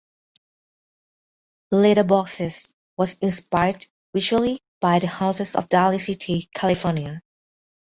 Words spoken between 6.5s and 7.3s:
California.